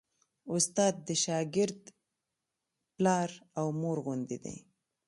[0.53, 1.81] استاد د شاګرد
[2.95, 4.57] پلار او مور غوندې دی.